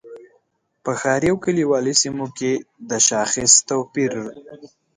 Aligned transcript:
په 0.83 0.91
ښاري 0.99 1.29
او 1.31 1.37
کلیوالي 1.45 1.93
سیمو 2.01 2.25
کې 2.37 2.51
د 2.89 2.91
شاخص 3.07 3.51
توپیر. 3.67 4.13